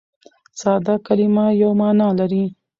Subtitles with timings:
[0.59, 2.45] ساده کلیمه یوه مانا لري.